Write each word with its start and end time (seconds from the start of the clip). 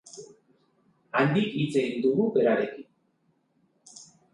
Handik 1.21 1.53
hitz 1.59 1.69
egin 1.85 2.03
dugu 2.09 2.29
berarekin. 2.41 2.93